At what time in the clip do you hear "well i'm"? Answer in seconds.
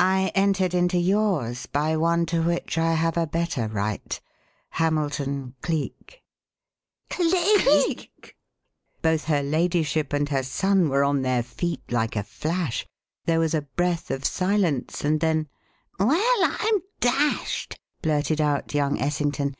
15.96-16.80